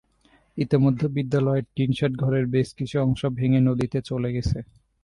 ইতিমধ্যে 0.57 1.05
বিদ্যালয়ের 1.09 1.65
টিনশেড 1.75 2.13
ঘরের 2.17 2.45
বেশ 2.47 2.67
কিছু 2.73 2.95
অংশ 2.99 3.21
ভেঙে 3.37 3.59
নদীতে 3.59 3.99
চলে 4.01 4.29
গেছে। 4.33 4.57